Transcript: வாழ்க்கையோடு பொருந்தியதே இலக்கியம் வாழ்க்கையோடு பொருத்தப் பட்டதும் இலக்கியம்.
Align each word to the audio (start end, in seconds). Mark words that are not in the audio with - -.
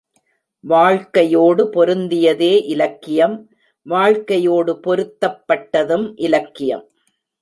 வாழ்க்கையோடு 0.63 1.65
பொருந்தியதே 1.65 2.63
இலக்கியம் 2.65 3.49
வாழ்க்கையோடு 3.83 4.79
பொருத்தப் 4.79 5.47
பட்டதும் 5.47 6.15
இலக்கியம். 6.15 6.89